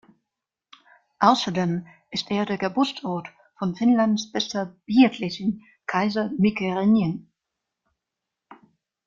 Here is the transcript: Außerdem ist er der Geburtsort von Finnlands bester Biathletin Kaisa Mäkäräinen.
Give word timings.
Außerdem 1.19 1.85
ist 2.09 2.31
er 2.31 2.47
der 2.47 2.57
Geburtsort 2.57 3.27
von 3.59 3.75
Finnlands 3.75 4.31
bester 4.31 4.75
Biathletin 4.87 5.61
Kaisa 5.85 6.31
Mäkäräinen. 6.39 7.31